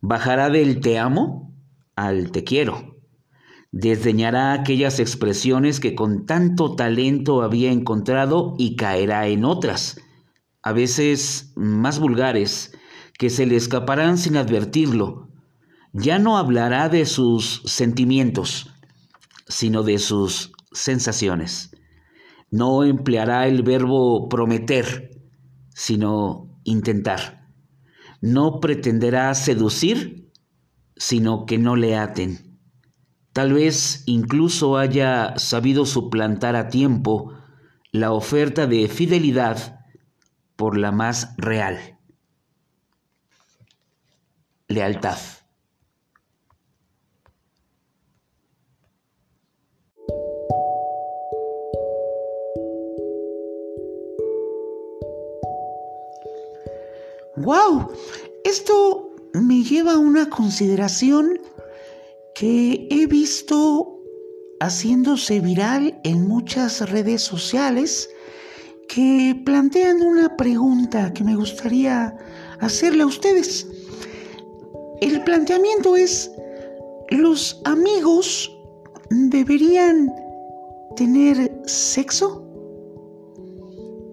Bajará 0.00 0.50
del 0.50 0.80
te 0.80 0.98
amo 0.98 1.54
al 1.96 2.30
te 2.30 2.44
quiero. 2.44 2.96
Desdeñará 3.72 4.52
aquellas 4.52 5.00
expresiones 5.00 5.80
que 5.80 5.94
con 5.94 6.26
tanto 6.26 6.74
talento 6.74 7.42
había 7.42 7.70
encontrado 7.70 8.54
y 8.58 8.76
caerá 8.76 9.28
en 9.28 9.44
otras 9.44 9.96
a 10.62 10.72
veces 10.72 11.52
más 11.56 11.98
vulgares, 11.98 12.72
que 13.18 13.30
se 13.30 13.46
le 13.46 13.56
escaparán 13.56 14.18
sin 14.18 14.36
advertirlo. 14.36 15.28
Ya 15.92 16.18
no 16.18 16.36
hablará 16.36 16.88
de 16.88 17.06
sus 17.06 17.62
sentimientos, 17.64 18.70
sino 19.48 19.82
de 19.82 19.98
sus 19.98 20.52
sensaciones. 20.72 21.70
No 22.50 22.84
empleará 22.84 23.46
el 23.46 23.62
verbo 23.62 24.28
prometer, 24.28 25.20
sino 25.74 26.60
intentar. 26.64 27.46
No 28.20 28.60
pretenderá 28.60 29.34
seducir, 29.34 30.30
sino 30.96 31.46
que 31.46 31.58
no 31.58 31.76
le 31.76 31.96
aten. 31.96 32.58
Tal 33.32 33.52
vez 33.52 34.02
incluso 34.06 34.78
haya 34.78 35.38
sabido 35.38 35.86
suplantar 35.86 36.56
a 36.56 36.68
tiempo 36.68 37.34
la 37.92 38.12
oferta 38.12 38.66
de 38.66 38.88
fidelidad 38.88 39.80
por 40.56 40.76
la 40.76 40.90
más 40.90 41.34
real. 41.36 41.98
Lealtad. 44.66 45.18
¡Wow! 57.42 57.90
Esto 58.44 59.14
me 59.34 59.62
lleva 59.62 59.92
a 59.94 59.98
una 59.98 60.28
consideración 60.28 61.40
que 62.34 62.88
he 62.90 63.06
visto 63.06 64.00
haciéndose 64.60 65.40
viral 65.40 66.00
en 66.04 66.26
muchas 66.26 66.88
redes 66.90 67.22
sociales 67.22 68.10
que 68.88 69.40
plantean 69.44 70.02
una 70.02 70.36
pregunta 70.36 71.12
que 71.12 71.22
me 71.22 71.36
gustaría 71.36 72.16
hacerle 72.60 73.02
a 73.02 73.06
ustedes. 73.06 73.66
El 75.00 75.22
planteamiento 75.24 75.94
es, 75.94 76.30
¿los 77.10 77.60
amigos 77.64 78.50
deberían 79.10 80.12
tener 80.96 81.52
sexo? 81.66 82.44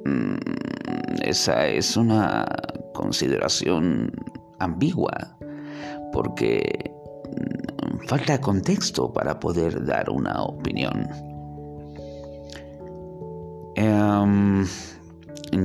Mm, 0.06 0.36
esa 1.24 1.68
es 1.68 1.98
una 1.98 2.46
consideración 2.96 4.12
ambigua, 4.60 5.38
porque 6.12 6.92
mm, 7.30 8.08
falta 8.08 8.42
contexto 8.42 9.14
para 9.14 9.40
poder 9.40 9.86
dar 9.86 10.10
una 10.10 10.42
opinión. 10.42 11.08
Em, 13.76 14.66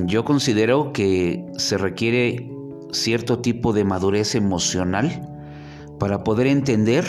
yo 0.05 0.23
considero 0.23 0.93
que 0.93 1.43
se 1.57 1.77
requiere 1.77 2.51
cierto 2.91 3.39
tipo 3.39 3.73
de 3.73 3.85
madurez 3.85 4.35
emocional 4.35 5.27
para 5.97 6.23
poder 6.23 6.47
entender 6.47 7.05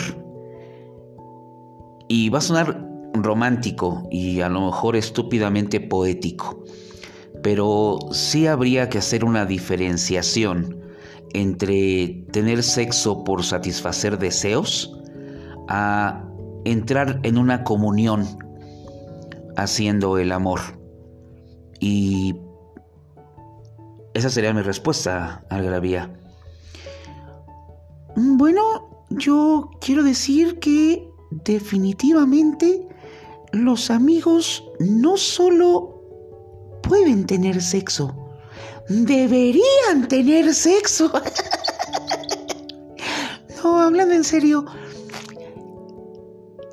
y 2.07 2.29
va 2.29 2.37
a 2.37 2.41
sonar 2.41 2.89
romántico 3.13 4.07
y 4.11 4.41
a 4.41 4.49
lo 4.49 4.67
mejor 4.67 4.95
estúpidamente 4.95 5.79
poético, 5.79 6.63
pero 7.43 7.99
sí 8.11 8.47
habría 8.47 8.89
que 8.89 8.97
hacer 8.97 9.23
una 9.25 9.45
diferenciación 9.45 10.81
entre 11.33 12.25
tener 12.31 12.63
sexo 12.63 13.23
por 13.23 13.43
satisfacer 13.43 14.17
deseos 14.17 14.97
a 15.67 16.23
entrar 16.63 17.19
en 17.23 17.37
una 17.37 17.63
comunión 17.63 18.25
haciendo 19.57 20.17
el 20.17 20.31
amor. 20.31 20.59
Y 21.79 22.35
esa 24.13 24.29
sería 24.29 24.53
mi 24.53 24.61
respuesta, 24.61 25.43
Algravía. 25.49 26.13
Bueno, 28.15 29.05
yo 29.09 29.71
quiero 29.81 30.03
decir 30.03 30.59
que 30.59 31.09
definitivamente 31.31 32.87
los 33.51 33.89
amigos 33.89 34.63
no 34.79 35.17
solo 35.17 35.92
pueden 36.83 37.25
tener 37.25 37.61
sexo, 37.61 38.15
deberían 38.87 40.07
tener 40.07 40.53
sexo. 40.53 41.11
no, 43.63 43.81
hablando 43.81 44.13
en 44.13 44.23
serio, 44.23 44.65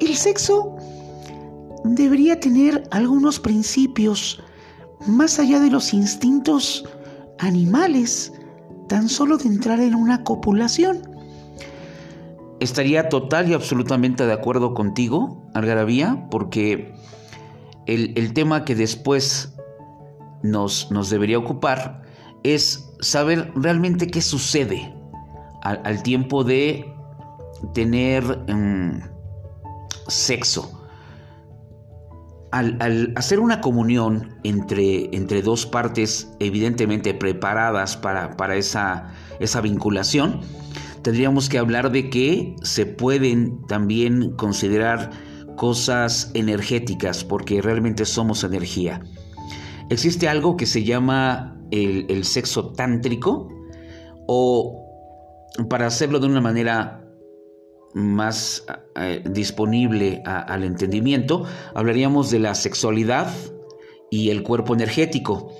el 0.00 0.16
sexo 0.16 0.76
debería 1.84 2.38
tener 2.38 2.86
algunos 2.90 3.40
principios 3.40 4.42
más 5.06 5.38
allá 5.38 5.60
de 5.60 5.70
los 5.70 5.94
instintos 5.94 6.84
animales, 7.38 8.32
tan 8.88 9.08
solo 9.08 9.38
de 9.38 9.48
entrar 9.48 9.80
en 9.80 9.94
una 9.94 10.22
copulación. 10.24 11.02
Estaría 12.60 13.08
total 13.08 13.48
y 13.48 13.54
absolutamente 13.54 14.26
de 14.26 14.34
acuerdo 14.34 14.74
contigo, 14.74 15.42
Algarabía, 15.54 16.26
porque 16.30 16.92
el, 17.86 18.32
tema 18.34 18.64
que 18.64 18.74
después 18.74 19.54
nos, 20.42 20.90
nos, 20.90 21.10
debería 21.10 21.38
ocupar 21.38 22.02
es 22.42 22.90
saber 23.00 23.52
realmente 23.54 24.06
qué 24.06 24.22
sucede 24.22 24.94
al, 25.62 26.02
tiempo 26.02 26.42
de 26.44 26.90
tener 27.74 28.24
mm, 28.48 29.02
sexo 30.08 30.80
al, 32.52 33.12
hacer 33.16 33.40
una 33.40 33.60
comunión 33.60 34.36
entre, 34.42 35.14
entre, 35.14 35.42
dos 35.42 35.66
partes 35.66 36.32
evidentemente 36.40 37.14
preparadas 37.14 37.96
para, 37.96 38.36
para 38.36 38.56
esa, 38.56 39.12
esa, 39.38 39.60
vinculación, 39.60 40.40
tendríamos 41.02 41.48
que 41.48 41.58
hablar 41.58 41.92
de 41.92 42.10
que 42.10 42.56
se 42.62 42.86
pueden 42.86 43.64
también 43.66 44.32
considerar 44.32 45.10
cosas 45.56 46.30
energéticas, 46.34 47.22
porque 47.22 47.62
realmente 47.62 48.04
somos 48.04 48.44
energía. 48.44 49.00
Existe 49.90 50.28
algo 50.28 50.56
que 50.56 50.66
se 50.66 50.84
llama 50.84 51.60
el, 51.72 52.24
sexo 52.24 52.72
tántrico, 52.72 53.48
o 54.26 54.86
para 55.68 55.86
hacerlo 55.86 56.20
de 56.20 56.26
una 56.26 56.40
manera 56.40 57.04
más 57.92 58.64
eh, 58.94 59.22
disponible 59.28 60.22
al 60.24 60.62
entendimiento, 60.62 61.44
hablaríamos 61.74 62.30
de 62.30 62.38
la 62.38 62.54
sexualidad 62.54 63.34
y 64.12 64.30
el 64.30 64.44
cuerpo 64.44 64.74
energético. 64.74 65.52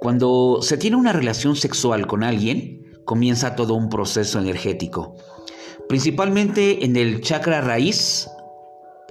Cuando 0.00 0.58
se 0.60 0.76
tiene 0.76 0.96
una 0.96 1.14
relación 1.14 1.56
sexual 1.56 2.06
con 2.06 2.24
alguien, 2.24 3.00
comienza 3.06 3.56
todo 3.56 3.74
un 3.74 3.88
proceso 3.88 4.38
energético. 4.38 5.16
Principalmente 5.88 6.84
en 6.84 6.96
el 6.96 7.22
chakra 7.22 7.62
raíz, 7.62 8.28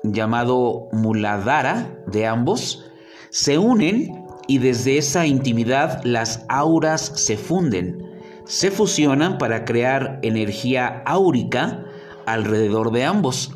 llamado 0.04 0.88
Muladhara 0.92 2.04
de 2.06 2.28
ambos, 2.28 2.86
se 3.32 3.58
unen 3.58 4.21
y 4.52 4.58
desde 4.58 4.98
esa 4.98 5.26
intimidad 5.26 6.04
las 6.04 6.44
auras 6.50 7.14
se 7.16 7.38
funden, 7.38 8.06
se 8.44 8.70
fusionan 8.70 9.38
para 9.38 9.64
crear 9.64 10.20
energía 10.24 11.04
áurica 11.06 11.86
alrededor 12.26 12.92
de 12.92 13.06
ambos. 13.06 13.54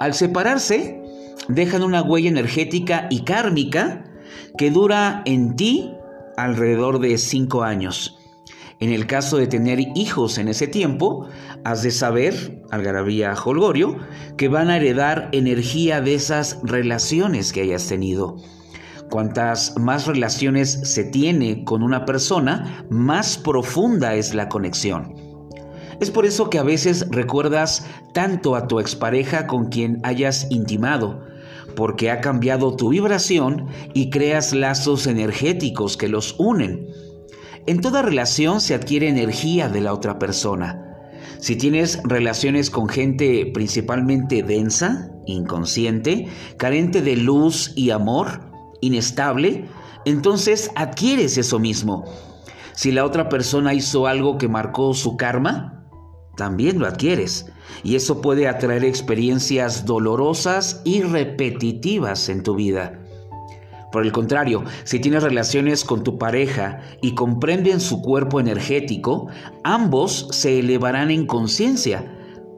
Al 0.00 0.14
separarse, 0.14 1.00
dejan 1.46 1.84
una 1.84 2.02
huella 2.02 2.30
energética 2.30 3.06
y 3.10 3.20
kármica 3.20 4.06
que 4.56 4.72
dura 4.72 5.22
en 5.24 5.54
ti 5.54 5.94
alrededor 6.36 6.98
de 6.98 7.16
cinco 7.16 7.62
años. 7.62 8.18
En 8.80 8.90
el 8.90 9.06
caso 9.06 9.36
de 9.36 9.46
tener 9.46 9.78
hijos 9.94 10.38
en 10.38 10.48
ese 10.48 10.66
tiempo, 10.66 11.28
has 11.62 11.84
de 11.84 11.92
saber, 11.92 12.60
Algarabía 12.72 13.34
Holgorio, 13.34 13.98
que 14.36 14.48
van 14.48 14.68
a 14.68 14.78
heredar 14.78 15.28
energía 15.30 16.00
de 16.00 16.14
esas 16.14 16.58
relaciones 16.64 17.52
que 17.52 17.60
hayas 17.60 17.86
tenido. 17.86 18.36
Cuantas 19.10 19.74
más 19.78 20.06
relaciones 20.06 20.80
se 20.82 21.04
tiene 21.04 21.64
con 21.64 21.82
una 21.82 22.04
persona, 22.04 22.84
más 22.90 23.38
profunda 23.38 24.14
es 24.14 24.34
la 24.34 24.48
conexión. 24.48 25.14
Es 26.00 26.10
por 26.10 26.26
eso 26.26 26.50
que 26.50 26.58
a 26.58 26.62
veces 26.62 27.06
recuerdas 27.10 27.86
tanto 28.12 28.54
a 28.54 28.68
tu 28.68 28.80
expareja 28.80 29.46
con 29.46 29.68
quien 29.68 30.00
hayas 30.04 30.46
intimado, 30.50 31.26
porque 31.74 32.10
ha 32.10 32.20
cambiado 32.20 32.76
tu 32.76 32.90
vibración 32.90 33.66
y 33.94 34.10
creas 34.10 34.52
lazos 34.52 35.06
energéticos 35.06 35.96
que 35.96 36.08
los 36.08 36.36
unen. 36.38 36.86
En 37.66 37.80
toda 37.80 38.02
relación 38.02 38.60
se 38.60 38.74
adquiere 38.74 39.08
energía 39.08 39.68
de 39.68 39.80
la 39.80 39.92
otra 39.92 40.18
persona. 40.18 40.84
Si 41.38 41.56
tienes 41.56 42.00
relaciones 42.04 42.70
con 42.70 42.88
gente 42.88 43.50
principalmente 43.52 44.42
densa, 44.42 45.10
inconsciente, 45.26 46.26
carente 46.56 47.00
de 47.02 47.16
luz 47.16 47.72
y 47.76 47.90
amor, 47.90 48.47
inestable, 48.80 49.68
entonces 50.04 50.70
adquieres 50.74 51.38
eso 51.38 51.58
mismo. 51.58 52.04
Si 52.72 52.92
la 52.92 53.04
otra 53.04 53.28
persona 53.28 53.74
hizo 53.74 54.06
algo 54.06 54.38
que 54.38 54.48
marcó 54.48 54.94
su 54.94 55.16
karma, 55.16 55.78
también 56.36 56.78
lo 56.78 56.86
adquieres. 56.86 57.46
Y 57.82 57.96
eso 57.96 58.22
puede 58.22 58.48
atraer 58.48 58.84
experiencias 58.84 59.84
dolorosas 59.84 60.80
y 60.84 61.02
repetitivas 61.02 62.28
en 62.28 62.42
tu 62.42 62.54
vida. 62.54 63.00
Por 63.90 64.04
el 64.04 64.12
contrario, 64.12 64.64
si 64.84 65.00
tienes 65.00 65.22
relaciones 65.22 65.84
con 65.84 66.04
tu 66.04 66.18
pareja 66.18 66.80
y 67.02 67.14
comprenden 67.14 67.80
su 67.80 68.02
cuerpo 68.02 68.38
energético, 68.38 69.28
ambos 69.64 70.28
se 70.30 70.58
elevarán 70.58 71.10
en 71.10 71.26
conciencia, 71.26 72.14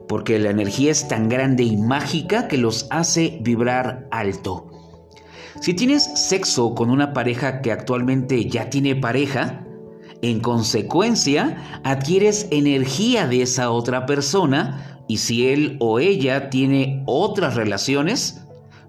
porque 0.07 0.39
la 0.39 0.49
energía 0.49 0.91
es 0.91 1.07
tan 1.07 1.29
grande 1.29 1.63
y 1.63 1.77
mágica 1.77 2.47
que 2.47 2.57
los 2.57 2.87
hace 2.89 3.39
vibrar 3.41 4.07
alto. 4.11 4.70
Si 5.61 5.75
tienes 5.75 6.09
sexo 6.15 6.73
con 6.73 6.89
una 6.89 7.13
pareja 7.13 7.61
que 7.61 7.71
actualmente 7.71 8.49
ya 8.49 8.71
tiene 8.71 8.95
pareja, 8.95 9.63
en 10.23 10.39
consecuencia, 10.39 11.81
adquieres 11.83 12.47
energía 12.49 13.27
de 13.27 13.43
esa 13.43 13.69
otra 13.69 14.07
persona 14.07 15.03
y 15.07 15.17
si 15.17 15.49
él 15.49 15.77
o 15.79 15.99
ella 15.99 16.49
tiene 16.49 17.03
otras 17.05 17.53
relaciones, 17.53 18.41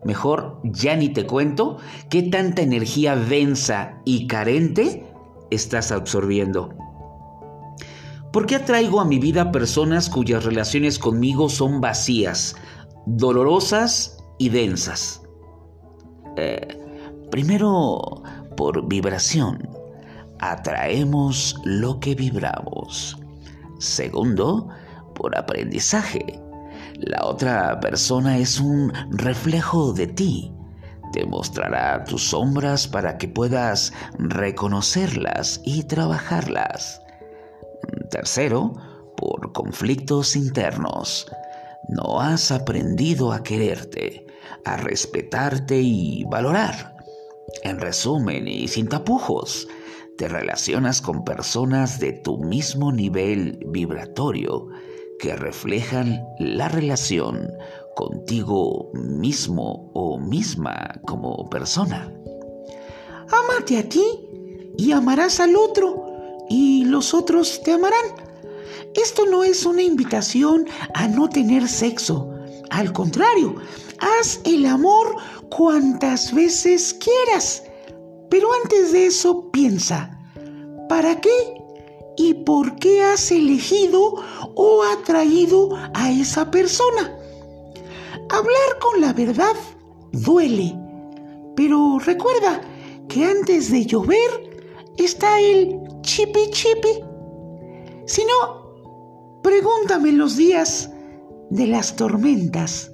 mejor 0.03 0.61
ya 0.65 0.97
ni 0.97 1.11
te 1.11 1.27
cuento 1.27 1.77
qué 2.09 2.23
tanta 2.23 2.63
energía 2.63 3.17
densa 3.17 4.01
y 4.07 4.27
carente 4.27 5.05
estás 5.51 5.93
absorbiendo. 5.93 6.71
¿Por 8.33 8.47
qué 8.47 8.55
atraigo 8.55 9.03
a 9.03 9.05
mi 9.05 9.19
vida 9.19 9.53
personas 9.53 10.09
cuyas 10.09 10.47
relaciones 10.47 10.99
conmigo 10.99 11.51
son 11.51 11.83
vacías, 11.83 12.57
dolorosas 13.05 14.17
y 14.39 14.49
densas? 14.49 15.22
Eh, 16.37 16.79
primero, 17.31 18.23
por 18.57 18.87
vibración 18.89 19.69
atraemos 20.43 21.55
lo 21.65 22.01
que 22.01 22.15
vibramos. 22.15 23.17
Segundo, 23.79 24.69
por 25.15 25.37
aprendizaje. 25.39 26.41
La 26.99 27.25
otra 27.25 27.79
persona 27.81 28.39
es 28.39 28.61
un 28.61 28.93
reflejo 29.11 29.93
de 29.93 30.09
ti. 30.09 30.53
Te 31.13 31.25
mostrará 31.27 32.05
tus 32.05 32.31
sombras 32.31 32.89
para 32.89 33.19
que 33.19 33.29
puedas 33.29 33.93
reconocerlas 34.19 35.61
y 35.65 35.85
trabajarlas. 35.85 37.01
Tercero, 38.11 38.73
por 39.17 39.53
conflictos 39.53 40.35
internos. 40.35 41.27
No 41.89 42.21
has 42.21 42.51
aprendido 42.51 43.33
a 43.33 43.43
quererte, 43.43 44.27
a 44.65 44.77
respetarte 44.77 45.81
y 45.81 46.25
valorar. 46.25 46.97
En 47.63 47.81
resumen 47.81 48.49
y 48.49 48.69
sin 48.69 48.89
tapujos, 48.89 49.69
te 50.17 50.29
relacionas 50.29 51.01
con 51.01 51.25
personas 51.25 51.99
de 51.99 52.13
tu 52.13 52.39
mismo 52.39 52.93
nivel 52.93 53.59
vibratorio 53.67 54.69
que 55.19 55.35
reflejan 55.37 56.25
la 56.39 56.69
relación 56.69 57.51
contigo 57.95 58.91
mismo 58.95 59.91
o 59.95 60.19
misma 60.19 61.01
como 61.07 61.49
persona. 61.49 62.13
Amate 63.31 63.79
a 63.79 63.89
ti 63.89 64.05
y 64.77 64.93
amarás 64.93 65.41
al 65.41 65.57
otro 65.57 66.05
y 66.49 66.85
los 66.85 67.15
otros 67.15 67.63
te 67.63 67.73
amarán. 67.73 68.05
Esto 68.95 69.27
no 69.27 69.43
es 69.43 69.65
una 69.65 69.83
invitación 69.83 70.67
a 70.95 71.09
no 71.09 71.29
tener 71.29 71.69
sexo. 71.69 72.31
Al 72.71 72.93
contrario, 72.93 73.57
haz 74.03 74.41
el 74.45 74.67
amor 74.67 75.17
cuantas 75.49 76.35
veces 76.35 76.95
quieras. 76.95 77.63
Pero 78.29 78.49
antes 78.63 78.93
de 78.93 79.07
eso 79.07 79.51
piensa, 79.51 80.19
¿para 80.89 81.21
qué 81.21 81.31
y 82.17 82.35
por 82.35 82.77
qué 82.77 83.03
has 83.03 83.31
elegido 83.31 84.17
o 84.55 84.83
atraído 84.83 85.71
a 85.95 86.11
esa 86.11 86.51
persona? 86.51 87.17
Hablar 88.31 88.79
con 88.81 89.01
la 89.01 89.13
verdad 89.13 89.55
duele, 90.13 90.75
pero 91.57 91.99
recuerda 91.99 92.61
que 93.09 93.25
antes 93.25 93.71
de 93.71 93.85
llover 93.85 94.65
está 94.97 95.39
el 95.41 95.79
chipi 96.03 96.51
chipi. 96.51 97.05
Si 98.07 98.23
no, 98.25 99.41
pregúntame 99.43 100.13
los 100.13 100.37
días 100.37 100.91
de 101.51 101.67
las 101.67 101.95
tormentas. 101.97 102.92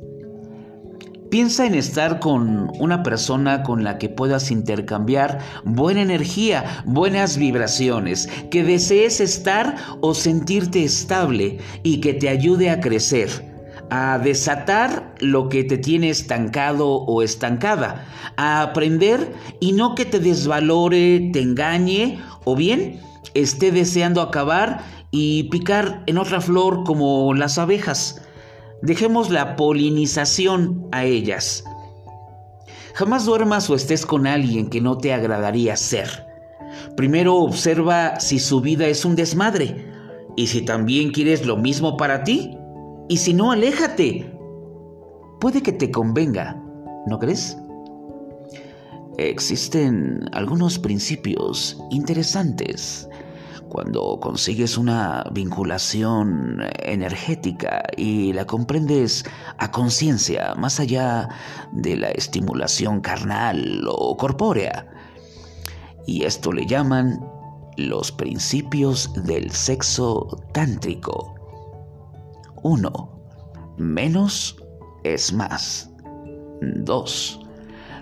Piensa 1.31 1.67
en 1.67 1.75
estar 1.75 2.21
con 2.21 2.71
una 2.79 3.03
persona 3.03 3.63
con 3.63 3.85
la 3.85 3.99
que 3.99 4.09
puedas 4.09 4.51
intercambiar 4.51 5.41
buena 5.63 6.01
energía, 6.01 6.83
buenas 6.87 7.37
vibraciones, 7.37 8.29
que 8.51 8.65
desees 8.65 9.21
estar 9.21 9.77
o 10.01 10.15
sentirte 10.15 10.85
estable 10.85 11.59
y 11.83 12.01
que 12.01 12.15
te 12.15 12.31
ayude 12.31 12.71
a 12.71 12.81
crecer, 12.81 13.29
a 13.91 14.19
desatar 14.19 15.15
lo 15.21 15.51
que 15.51 15.65
te 15.65 15.77
tiene 15.77 16.09
estancado 16.09 16.89
o 16.89 17.23
estancada, 17.23 18.07
a 18.37 18.63
aprender 18.63 19.35
y 19.61 19.73
no 19.73 19.95
que 19.95 20.07
te 20.07 20.21
desvalore, 20.21 21.31
te 21.33 21.43
engañe 21.43 22.21
o 22.45 22.57
bien 22.57 23.01
esté 23.35 23.71
deseando 23.71 24.23
acabar 24.23 24.83
y 25.11 25.45
picar 25.45 26.03
en 26.07 26.17
otra 26.17 26.41
flor 26.41 26.85
como 26.85 27.35
las 27.35 27.59
abejas. 27.59 28.23
Dejemos 28.83 29.31
la 29.31 29.57
polinización 29.57 30.87
a 30.93 31.05
ellas. 31.05 31.65
Jamás 32.95 33.25
duermas 33.25 33.69
o 33.71 33.75
estés 33.75 34.07
con 34.07 34.27
alguien 34.27 34.71
que 34.71 34.81
no 34.81 34.99
te 34.99 35.13
agradaría 35.13 35.77
ser. 35.77 36.27
Primero 36.97 37.37
observa 37.37 38.21
si 38.21 38.39
su 38.39 38.61
vida 38.61 38.87
es 38.87 39.05
un 39.05 39.17
desmadre 39.17 39.87
y 40.37 40.47
si 40.47 40.63
también 40.63 41.11
quieres 41.11 41.45
lo 41.45 41.57
mismo 41.57 41.97
para 41.97 42.25
ti. 42.25 42.57
Y 43.09 43.17
si 43.17 43.35
no, 43.35 43.51
aléjate. 43.51 44.33
Puede 45.41 45.63
que 45.63 45.73
te 45.73 45.91
convenga, 45.91 46.61
¿no 47.07 47.19
crees? 47.19 47.57
Existen 49.17 50.29
algunos 50.33 50.79
principios 50.79 51.81
interesantes 51.91 53.09
cuando 53.69 54.19
consigues 54.21 54.79
una 54.79 55.25
vinculación 55.33 56.61
energética 56.81 57.83
y 57.97 58.33
la 58.33 58.47
comprendes 58.47 59.25
a 59.59 59.71
conciencia, 59.71 60.55
más 60.57 60.81
allá 60.81 61.29
de 61.73 61.97
la 61.97 62.09
estimulación 62.09 63.01
carnal 63.01 63.83
o 63.89 64.17
corpórea. 64.17 64.87
Y 66.07 66.25
esto 66.25 66.53
le 66.53 66.67
llaman 66.67 67.21
los 67.77 68.11
principios 68.11 69.13
del 69.25 69.51
sexo 69.51 70.27
tántrico. 70.53 71.35
1. 72.63 73.21
Menos 73.77 74.57
es 75.05 75.33
más. 75.33 75.91
2. 76.61 77.41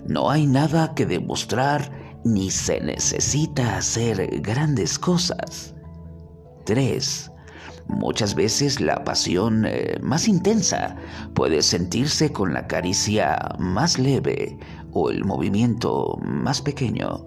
No 0.07 0.31
hay 0.31 0.47
nada 0.47 0.95
que 0.95 1.05
demostrar 1.05 2.06
ni 2.27 2.51
se 2.51 2.81
necesita 2.81 3.77
hacer 3.77 4.41
grandes 4.41 4.99
cosas. 4.99 5.75
3. 6.65 7.31
Muchas 7.87 8.35
veces 8.35 8.81
la 8.81 9.05
pasión 9.05 9.65
eh, 9.65 9.97
más 10.03 10.27
intensa 10.27 10.97
puede 11.35 11.63
sentirse 11.63 12.33
con 12.33 12.53
la 12.53 12.67
caricia 12.67 13.39
más 13.61 13.99
leve 13.99 14.59
o 14.93 15.11
el 15.11 15.25
movimiento 15.25 16.19
más 16.21 16.61
pequeño. 16.61 17.25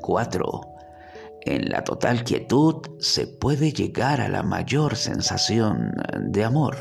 4. 0.00 0.60
En 1.42 1.68
la 1.68 1.84
total 1.84 2.24
quietud 2.24 2.82
se 2.98 3.28
puede 3.28 3.72
llegar 3.72 4.20
a 4.20 4.28
la 4.28 4.42
mayor 4.42 4.96
sensación 4.96 5.92
de 6.20 6.44
amor. 6.44 6.76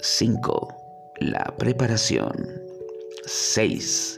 5. 0.00 0.68
La 1.20 1.44
preparación. 1.56 2.32
6 3.24 4.17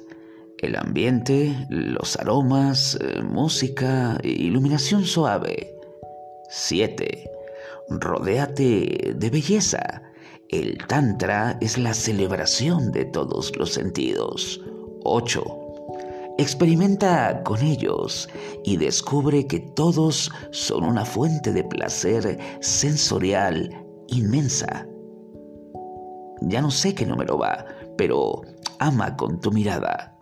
el 0.60 0.76
ambiente, 0.76 1.66
los 1.70 2.16
aromas, 2.16 2.98
eh, 3.00 3.22
música, 3.22 4.18
iluminación 4.22 5.04
suave. 5.04 5.74
7. 6.50 7.30
Rodéate 7.88 9.14
de 9.16 9.30
belleza. 9.30 10.02
El 10.50 10.78
Tantra 10.86 11.56
es 11.60 11.78
la 11.78 11.94
celebración 11.94 12.92
de 12.92 13.06
todos 13.06 13.56
los 13.56 13.72
sentidos. 13.72 14.60
8. 15.04 15.42
Experimenta 16.38 17.42
con 17.42 17.62
ellos 17.62 18.28
y 18.64 18.76
descubre 18.76 19.46
que 19.46 19.60
todos 19.60 20.30
son 20.50 20.84
una 20.84 21.04
fuente 21.04 21.52
de 21.52 21.64
placer 21.64 22.38
sensorial 22.60 23.70
inmensa. 24.08 24.86
Ya 26.42 26.60
no 26.60 26.70
sé 26.70 26.94
qué 26.94 27.06
número 27.06 27.38
va, 27.38 27.64
pero 27.96 28.42
ama 28.78 29.16
con 29.16 29.40
tu 29.40 29.52
mirada. 29.52 30.16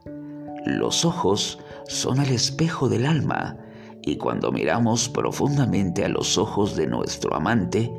Los 0.68 1.06
ojos 1.06 1.58
son 1.86 2.20
el 2.20 2.30
espejo 2.30 2.90
del 2.90 3.06
alma 3.06 3.56
y 4.02 4.18
cuando 4.18 4.52
miramos 4.52 5.08
profundamente 5.08 6.04
a 6.04 6.08
los 6.08 6.36
ojos 6.36 6.76
de 6.76 6.86
nuestro 6.86 7.34
amante, 7.34 7.90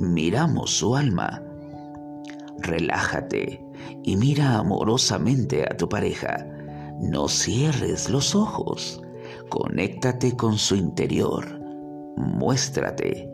miramos 0.00 0.72
su 0.72 0.96
alma. 0.96 1.40
Relájate 2.58 3.64
y 4.02 4.16
mira 4.16 4.56
amorosamente 4.58 5.62
a 5.62 5.76
tu 5.76 5.88
pareja. 5.88 6.44
No 7.00 7.28
cierres 7.28 8.10
los 8.10 8.34
ojos. 8.34 9.00
Conéctate 9.48 10.36
con 10.36 10.58
su 10.58 10.74
interior. 10.74 11.60
Muéstrate. 12.16 13.30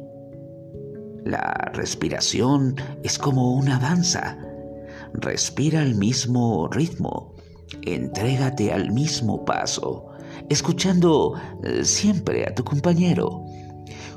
La 1.25 1.71
respiración 1.73 2.77
es 3.03 3.19
como 3.19 3.55
una 3.55 3.79
danza. 3.79 4.37
Respira 5.15 5.81
al 5.81 5.95
mismo 5.95 6.69
ritmo 6.69 7.36
Entrégate 7.83 8.73
al 8.73 8.93
mismo 8.93 9.45
paso, 9.45 10.07
escuchando 10.49 11.35
eh, 11.65 11.85
siempre 11.85 12.45
a 12.47 12.55
tu 12.55 12.65
compañero. 12.65 13.45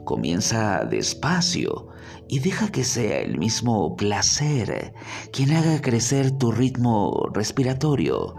Comienza 0.06 0.86
despacio 0.86 1.88
y 2.28 2.40
deja 2.40 2.72
que 2.72 2.84
sea 2.84 3.20
el 3.20 3.38
mismo 3.38 3.96
placer 3.96 4.94
quien 5.32 5.52
haga 5.52 5.82
crecer 5.82 6.32
tu 6.38 6.52
ritmo 6.52 7.30
respiratorio 7.34 8.36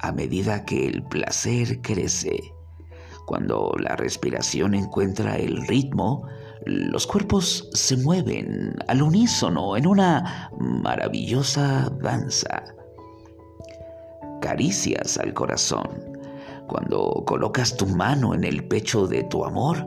a 0.00 0.12
medida 0.12 0.64
que 0.64 0.86
el 0.86 1.02
placer 1.04 1.80
crece. 1.82 2.38
Cuando 3.26 3.74
la 3.78 3.96
respiración 3.96 4.74
encuentra 4.74 5.36
el 5.36 5.66
ritmo, 5.66 6.26
los 6.64 7.06
cuerpos 7.06 7.68
se 7.72 7.96
mueven 7.96 8.76
al 8.88 9.02
unísono 9.02 9.76
en 9.76 9.86
una 9.86 10.50
maravillosa 10.58 11.90
danza 12.02 12.75
caricias 14.46 15.18
al 15.18 15.34
corazón. 15.34 15.88
Cuando 16.68 17.24
colocas 17.26 17.76
tu 17.76 17.84
mano 17.84 18.32
en 18.32 18.44
el 18.44 18.62
pecho 18.68 19.08
de 19.08 19.24
tu 19.24 19.44
amor, 19.44 19.84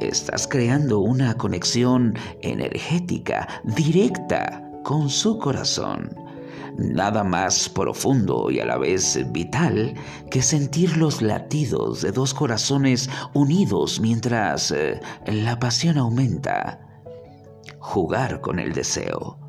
estás 0.00 0.48
creando 0.48 1.00
una 1.00 1.34
conexión 1.34 2.14
energética 2.40 3.46
directa 3.64 4.64
con 4.82 5.10
su 5.10 5.38
corazón. 5.38 6.08
Nada 6.78 7.22
más 7.22 7.68
profundo 7.68 8.50
y 8.50 8.60
a 8.60 8.64
la 8.64 8.78
vez 8.78 9.20
vital 9.30 9.92
que 10.30 10.40
sentir 10.40 10.96
los 10.96 11.20
latidos 11.20 12.00
de 12.00 12.10
dos 12.10 12.32
corazones 12.32 13.10
unidos 13.34 14.00
mientras 14.00 14.70
eh, 14.70 15.02
la 15.26 15.58
pasión 15.58 15.98
aumenta. 15.98 16.80
jugar 17.78 18.40
con 18.40 18.58
el 18.58 18.72
deseo. 18.72 19.47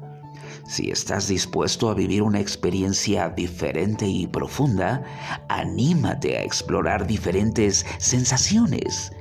Si 0.70 0.92
estás 0.92 1.28
dispuesto 1.28 1.90
a 1.90 1.96
vivir 1.96 2.22
una 2.22 2.40
experiencia 2.40 3.28
diferente 3.30 4.06
y 4.06 4.28
profunda, 4.28 5.04
anímate 5.50 6.38
a 6.38 6.44
explorar 6.44 7.08
diferentes 7.08 7.88
sensaciones 7.98 9.12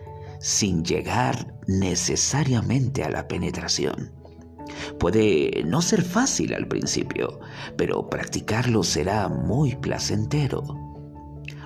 sin 0.40 0.84
llegar 0.84 1.54
necesariamente 1.66 3.02
a 3.02 3.08
la 3.08 3.26
penetración. 3.26 4.12
Puede 5.00 5.62
no 5.64 5.80
ser 5.80 6.02
fácil 6.02 6.52
al 6.52 6.68
principio, 6.68 7.40
pero 7.78 8.10
practicarlo 8.10 8.82
será 8.82 9.30
muy 9.30 9.74
placentero. 9.74 10.62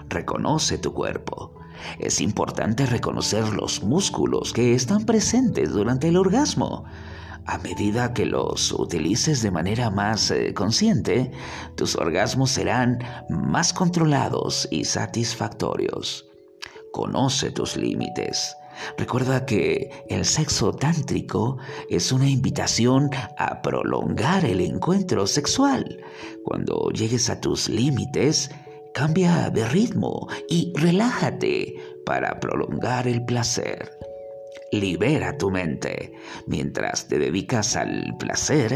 Reconoce 0.09 0.79
tu 0.79 0.95
cuerpo. 0.95 1.55
Es 1.99 2.21
importante 2.21 2.87
reconocer 2.87 3.49
los 3.49 3.83
músculos 3.83 4.53
que 4.53 4.75
están 4.75 5.07
presentes 5.07 5.71
durante 5.71 6.07
el 6.07 6.19
orgasmo. 6.19 6.85
A 7.47 7.59
medida 7.59 8.15
que 8.15 8.25
los 8.25 8.73
utilices 8.73 9.43
de 9.43 9.51
manera 9.51 9.91
más 9.91 10.31
eh, 10.31 10.55
consciente, 10.55 11.33
tus 11.77 11.97
orgasmos 11.97 12.51
serán 12.51 12.99
más 13.29 13.73
controlados 13.73 14.69
y 14.71 14.85
satisfactorios. 14.85 16.29
Conoce 16.93 17.51
tus 17.51 17.77
límites. 17.77 18.55
Recuerda 18.97 19.45
que 19.45 19.91
el 20.09 20.25
sexo 20.25 20.73
tántrico 20.73 21.59
es 21.91 22.13
una 22.13 22.29
invitación 22.29 23.11
a 23.39 23.61
prolongar 23.61 24.45
el 24.45 24.61
encuentro 24.61 25.27
sexual. 25.27 26.01
Cuando 26.45 26.91
llegues 26.91 27.29
a 27.29 27.41
tus 27.41 27.69
límites, 27.69 28.51
cambia 28.95 29.51
de 29.51 29.69
ritmo 29.69 30.29
y 30.49 30.73
relájate 30.77 31.75
para 32.07 32.39
prolongar 32.41 33.09
el 33.09 33.25
placer. 33.25 33.91
Libera 34.73 35.37
tu 35.37 35.51
mente. 35.51 36.15
Mientras 36.47 37.07
te 37.07 37.19
dedicas 37.19 37.77
al 37.77 38.17
placer, 38.19 38.73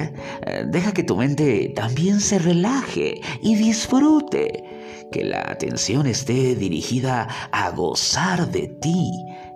eh, 0.46 0.64
deja 0.68 0.92
que 0.92 1.02
tu 1.02 1.16
mente 1.16 1.72
también 1.74 2.20
se 2.20 2.38
relaje 2.38 3.20
y 3.42 3.56
disfrute. 3.56 4.62
Que 5.10 5.24
la 5.24 5.40
atención 5.40 6.06
esté 6.06 6.54
dirigida 6.54 7.26
a 7.50 7.70
gozar 7.70 8.50
de 8.50 8.68
ti, 8.68 9.10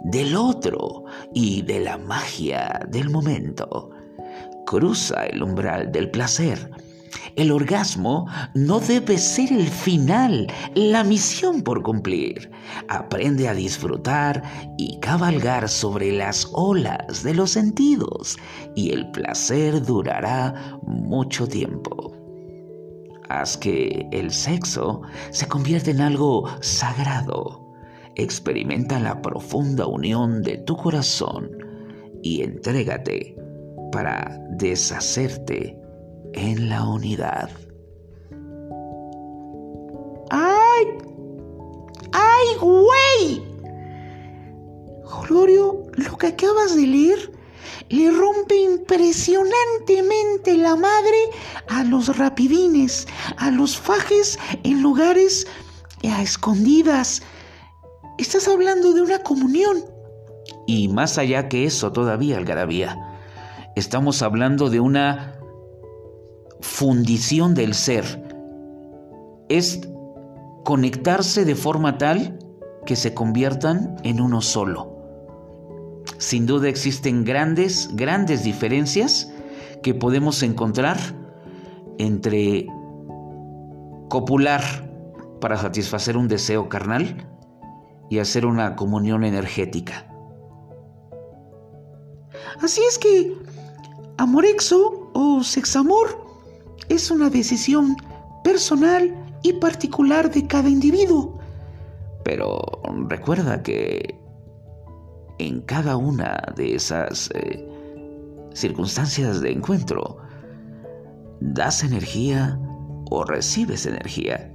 del 0.05 0.35
otro 0.35 1.05
y 1.35 1.61
de 1.63 1.81
la 1.81 1.99
magia 1.99 2.87
del 2.89 3.11
momento. 3.11 3.91
Cruza 4.65 5.27
el 5.27 5.43
umbral 5.43 5.93
del 5.93 6.11
placer 6.11 6.71
el 7.37 7.51
orgasmo 7.51 8.27
no 8.55 8.81
debe 8.81 9.19
ser 9.19 9.53
el 9.53 9.69
final, 9.69 10.47
la 10.75 11.05
misión 11.05 11.63
por 11.63 11.83
cumplir. 11.83 12.51
Aprende 12.89 13.49
a 13.49 13.55
disfrutar 13.55 14.43
y 14.79 14.99
cabalgar 15.01 15.69
sobre 15.69 16.13
las 16.13 16.49
olas 16.53 17.23
de 17.23 17.35
los 17.35 17.51
sentidos 17.51 18.37
y 18.75 18.93
el 18.93 19.11
placer 19.11 19.83
durará 19.83 20.79
mucho 20.83 21.47
tiempo. 21.47 22.13
Haz 23.29 23.57
que 23.57 24.09
el 24.11 24.31
sexo 24.33 25.03
se 25.31 25.47
convierta 25.47 25.91
en 25.91 26.01
algo 26.01 26.49
sagrado. 26.61 27.65
Experimenta 28.17 28.99
la 28.99 29.23
profunda 29.23 29.87
unión 29.87 30.43
de 30.43 30.59
tu 30.59 30.77
corazón 30.77 31.49
y 32.23 32.43
entrégate 32.43 33.37
para 33.93 34.37
deshacerte 34.51 35.80
en 36.35 36.69
la 36.69 36.85
unidad. 36.85 37.51
¡Ay! 40.31 40.87
¡Ay, 42.13 42.47
güey! 42.61 43.43
Glorio, 45.29 45.83
lo 45.93 46.17
que 46.17 46.29
acabas 46.29 46.77
de 46.77 46.87
leer 46.87 47.33
le 47.89 48.11
rompe 48.11 48.57
impresionantemente 48.57 50.57
la 50.57 50.77
madre 50.77 51.31
a 51.69 51.85
los 51.85 52.17
rapidines, 52.17 53.07
a 53.37 53.51
los 53.51 53.77
fajes 53.77 54.39
en 54.63 54.83
lugares 54.83 55.47
a 56.09 56.23
escondidas. 56.23 57.23
Estás 58.19 58.49
hablando 58.49 58.93
de 58.93 59.03
una 59.03 59.23
comunión. 59.23 59.85
Y 60.67 60.89
más 60.89 61.19
allá 61.19 61.49
que 61.49 61.65
eso 61.65 61.93
todavía, 61.93 62.37
Algarabía, 62.37 62.97
estamos 63.77 64.23
hablando 64.23 64.71
de 64.71 64.81
una 64.81 65.40
fundición 66.61 67.55
del 67.55 67.75
ser. 67.75 68.05
Es 69.49 69.81
conectarse 70.65 71.45
de 71.45 71.55
forma 71.55 71.99
tal 71.99 72.39
que 72.87 72.97
se 72.97 73.15
conviertan 73.15 73.97
en 74.05 74.21
uno 74.21 74.41
solo. 74.41 74.91
Sin 76.19 76.47
duda 76.47 76.69
existen 76.69 77.25
grandes, 77.25 77.91
grandes 77.95 78.45
diferencias 78.45 79.33
que 79.83 79.95
podemos 79.95 80.43
encontrar 80.43 80.99
entre 81.99 82.67
copular 84.09 84.63
para 85.41 85.57
satisfacer 85.57 86.17
un 86.17 86.29
deseo 86.29 86.69
carnal 86.69 87.27
y 88.11 88.19
hacer 88.19 88.45
una 88.45 88.77
comunión 88.77 89.25
energética. 89.25 90.07
Así 92.61 92.83
es 92.83 92.99
que 92.99 93.35
amorexo 94.19 95.11
o 95.15 95.43
sexamor 95.43 96.30
es 96.89 97.11
una 97.11 97.31
decisión 97.31 97.97
personal 98.43 99.15
y 99.43 99.53
particular 99.55 100.31
de 100.31 100.47
cada 100.47 100.69
individuo. 100.69 101.39
Pero 102.25 102.61
recuerda 103.09 103.63
que 103.63 104.19
en 105.39 105.61
cada 105.63 105.97
una 105.97 106.39
de 106.57 106.75
esas 106.75 107.31
eh, 107.35 107.67
circunstancias 108.53 109.41
de 109.41 109.53
encuentro, 109.53 110.19
das 111.41 111.83
energía 111.83 112.59
o 113.11 113.25
recibes 113.25 113.87
energía. 113.87 114.53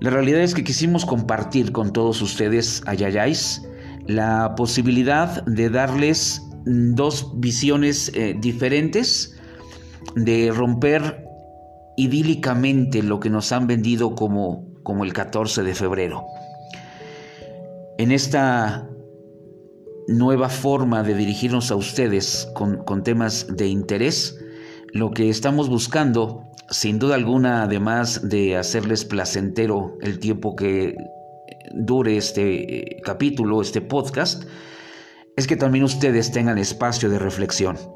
La 0.00 0.10
realidad 0.10 0.40
es 0.42 0.54
que 0.54 0.62
quisimos 0.62 1.06
compartir 1.06 1.72
con 1.72 1.92
todos 1.92 2.20
ustedes, 2.20 2.82
ayayáis, 2.86 3.66
la 4.06 4.54
posibilidad 4.54 5.42
de 5.46 5.70
darles 5.70 6.42
dos 6.66 7.32
visiones 7.40 8.12
eh, 8.14 8.36
diferentes 8.38 9.35
de 10.14 10.50
romper 10.52 11.26
idílicamente 11.96 13.02
lo 13.02 13.20
que 13.20 13.30
nos 13.30 13.52
han 13.52 13.66
vendido 13.66 14.14
como, 14.14 14.66
como 14.82 15.04
el 15.04 15.12
14 15.12 15.62
de 15.62 15.74
febrero. 15.74 16.26
En 17.98 18.12
esta 18.12 18.88
nueva 20.08 20.48
forma 20.48 21.02
de 21.02 21.14
dirigirnos 21.14 21.70
a 21.70 21.76
ustedes 21.76 22.48
con, 22.54 22.84
con 22.84 23.02
temas 23.02 23.46
de 23.56 23.66
interés, 23.66 24.38
lo 24.92 25.10
que 25.10 25.28
estamos 25.28 25.68
buscando, 25.68 26.42
sin 26.70 26.98
duda 26.98 27.14
alguna, 27.14 27.62
además 27.62 28.28
de 28.28 28.56
hacerles 28.56 29.04
placentero 29.04 29.96
el 30.02 30.18
tiempo 30.18 30.54
que 30.54 30.94
dure 31.74 32.16
este 32.16 33.00
capítulo, 33.02 33.60
este 33.60 33.80
podcast, 33.80 34.44
es 35.36 35.46
que 35.46 35.56
también 35.56 35.84
ustedes 35.84 36.32
tengan 36.32 36.58
espacio 36.58 37.10
de 37.10 37.18
reflexión. 37.18 37.95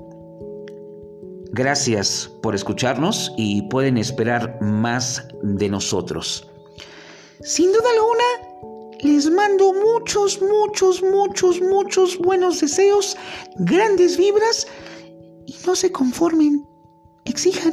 Gracias 1.52 2.30
por 2.42 2.54
escucharnos 2.54 3.32
y 3.36 3.62
pueden 3.62 3.98
esperar 3.98 4.60
más 4.60 5.26
de 5.42 5.68
nosotros. 5.68 6.48
Sin 7.42 7.72
duda 7.72 7.88
alguna, 7.96 9.00
les 9.02 9.30
mando 9.30 9.72
muchos, 9.72 10.40
muchos, 10.40 11.02
muchos, 11.02 11.60
muchos 11.60 12.18
buenos 12.18 12.60
deseos, 12.60 13.16
grandes 13.56 14.16
vibras 14.16 14.68
y 15.46 15.56
no 15.66 15.74
se 15.74 15.90
conformen, 15.90 16.64
exijan. 17.24 17.72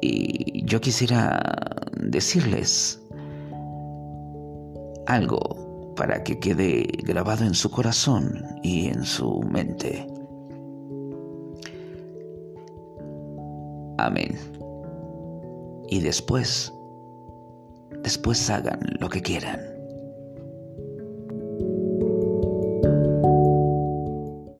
Y 0.00 0.64
yo 0.66 0.80
quisiera 0.80 1.40
decirles 1.96 3.00
algo 5.06 5.94
para 5.94 6.24
que 6.24 6.40
quede 6.40 6.88
grabado 7.04 7.44
en 7.44 7.54
su 7.54 7.70
corazón 7.70 8.42
y 8.64 8.88
en 8.88 9.04
su 9.04 9.42
mente. 9.42 10.11
Amén. 14.02 14.36
Y 15.88 16.00
después, 16.00 16.72
después 18.02 18.50
hagan 18.50 18.80
lo 18.98 19.08
que 19.08 19.22
quieran. 19.22 19.71